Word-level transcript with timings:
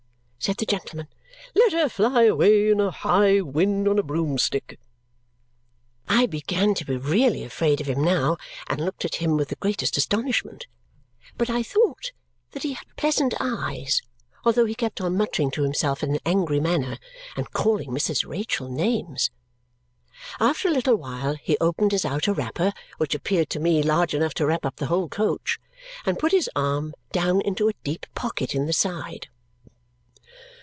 said 0.43 0.57
the 0.57 0.65
gentleman. 0.65 1.07
"Let 1.53 1.71
her 1.73 1.87
fly 1.87 2.23
away 2.23 2.71
in 2.71 2.81
a 2.81 2.89
high 2.89 3.41
wind 3.41 3.87
on 3.87 3.99
a 3.99 4.03
broomstick!" 4.03 4.79
I 6.09 6.25
began 6.25 6.73
to 6.73 6.83
be 6.83 6.97
really 6.97 7.43
afraid 7.43 7.79
of 7.79 7.85
him 7.87 8.03
now 8.03 8.37
and 8.67 8.81
looked 8.83 9.05
at 9.05 9.17
him 9.17 9.37
with 9.37 9.49
the 9.49 9.55
greatest 9.57 9.97
astonishment. 9.97 10.65
But 11.37 11.51
I 11.51 11.61
thought 11.61 12.11
that 12.53 12.63
he 12.63 12.73
had 12.73 12.87
pleasant 12.95 13.35
eyes, 13.39 14.01
although 14.43 14.65
he 14.65 14.73
kept 14.73 14.99
on 14.99 15.15
muttering 15.15 15.51
to 15.51 15.61
himself 15.61 16.01
in 16.01 16.15
an 16.15 16.19
angry 16.25 16.59
manner 16.59 16.97
and 17.37 17.51
calling 17.53 17.91
Mrs. 17.91 18.25
Rachael 18.27 18.67
names. 18.69 19.29
After 20.39 20.69
a 20.69 20.71
little 20.71 20.95
while 20.95 21.35
he 21.35 21.55
opened 21.61 21.91
his 21.91 22.03
outer 22.03 22.33
wrapper, 22.33 22.73
which 22.97 23.13
appeared 23.13 23.51
to 23.51 23.59
me 23.59 23.83
large 23.83 24.15
enough 24.15 24.33
to 24.33 24.47
wrap 24.47 24.65
up 24.65 24.77
the 24.77 24.87
whole 24.87 25.07
coach, 25.07 25.59
and 26.03 26.17
put 26.17 26.31
his 26.31 26.49
arm 26.55 26.95
down 27.11 27.41
into 27.41 27.69
a 27.69 27.73
deep 27.83 28.07
pocket 28.15 28.55
in 28.55 28.65
the 28.65 28.73
side. 28.73 29.27